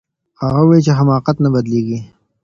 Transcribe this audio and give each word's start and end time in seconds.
هغه 0.41 0.59
وویل 0.61 0.83
چي 0.85 0.91
حماقت 0.99 1.35
نه 1.43 1.49
بدلیږي. 1.53 1.99